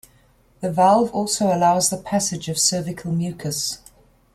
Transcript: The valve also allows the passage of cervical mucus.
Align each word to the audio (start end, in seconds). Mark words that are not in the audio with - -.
The 0.61 0.71
valve 0.71 1.11
also 1.11 1.53
allows 1.55 1.91
the 1.91 1.97
passage 1.97 2.49
of 2.49 2.57
cervical 2.57 3.11
mucus. 3.11 3.77